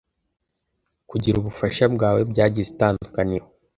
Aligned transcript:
Kugira 1.09 1.35
ubufasha 1.37 1.83
bwawe 1.93 2.21
byagize 2.31 2.67
itandukaniro. 2.71 3.45